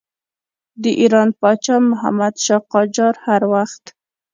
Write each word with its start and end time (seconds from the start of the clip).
د 0.81 0.83
ایران 1.01 1.29
پاچا 1.39 1.75
محمدشاه 1.91 2.61
قاجار 2.73 3.13
هر 3.25 3.41
وخت. 3.53 3.83